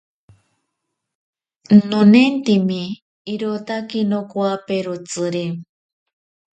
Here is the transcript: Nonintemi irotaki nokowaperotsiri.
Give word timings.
Nonintemi 1.89 2.81
irotaki 3.33 3.99
nokowaperotsiri. 4.09 5.45